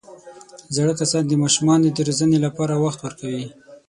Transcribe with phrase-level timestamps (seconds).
[0.75, 3.45] زاړه کسان د ماشومانو د روزنې لپاره وخت ورکوي